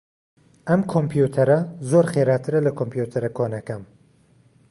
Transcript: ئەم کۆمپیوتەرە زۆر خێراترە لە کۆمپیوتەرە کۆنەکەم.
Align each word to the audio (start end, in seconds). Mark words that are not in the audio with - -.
ئەم 0.69 0.81
کۆمپیوتەرە 0.93 1.59
زۆر 1.89 2.05
خێراترە 2.13 2.59
لە 2.67 2.71
کۆمپیوتەرە 2.79 3.29
کۆنەکەم. 3.37 3.83